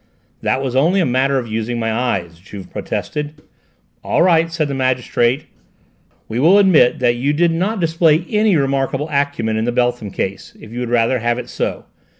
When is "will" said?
6.39-6.57